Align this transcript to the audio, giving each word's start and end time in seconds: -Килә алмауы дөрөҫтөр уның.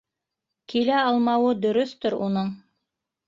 -Килә 0.71 0.95
алмауы 1.09 1.53
дөрөҫтөр 1.67 2.17
уның. 2.29 2.49